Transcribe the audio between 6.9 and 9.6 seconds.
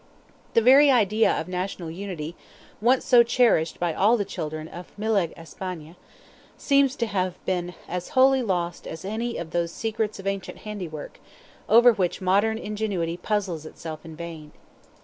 to have been as wholly lost as any of